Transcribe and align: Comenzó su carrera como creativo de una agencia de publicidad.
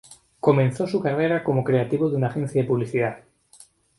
Comenzó 0.39 0.87
su 0.87 0.99
carrera 0.99 1.43
como 1.43 1.63
creativo 1.63 2.09
de 2.09 2.15
una 2.15 2.25
agencia 2.29 2.59
de 2.63 2.67
publicidad. 2.67 3.17